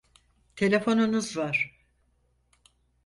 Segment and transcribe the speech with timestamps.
[0.55, 1.85] Telefonunuz var.